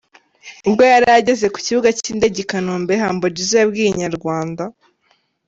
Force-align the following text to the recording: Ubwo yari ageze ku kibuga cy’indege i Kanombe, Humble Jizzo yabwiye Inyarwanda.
Ubwo 0.67 0.81
yari 0.91 1.07
ageze 1.19 1.45
ku 1.53 1.59
kibuga 1.65 1.89
cy’indege 1.99 2.37
i 2.43 2.47
Kanombe, 2.51 2.93
Humble 3.03 3.33
Jizzo 3.35 3.55
yabwiye 3.61 3.89
Inyarwanda. 3.89 4.63